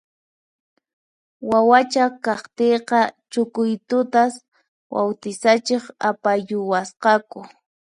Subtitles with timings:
[1.49, 2.99] Wawacha kaqtiyqa
[3.31, 4.33] Chucuitutas
[4.91, 7.39] bawtisachiq apayuwasqaku